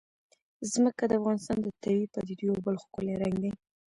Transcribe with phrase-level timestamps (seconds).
[0.71, 3.51] ځمکه د افغانستان د طبیعي پدیدو یو بل ښکلی رنګ دی.